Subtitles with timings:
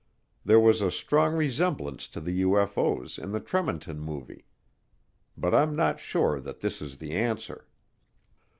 [0.43, 4.45] There was a strong resemblance to the UFO's in the Tremonton Movie.
[5.37, 7.67] But I'm not sure that this is the answer.